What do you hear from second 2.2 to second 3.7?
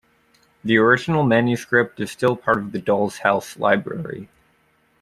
part of the Dolls' House